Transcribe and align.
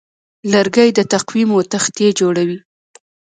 لرګی 0.51 0.89
د 0.97 0.99
تقویمو 1.13 1.57
تختې 1.71 2.07
جوړوي. 2.19 2.57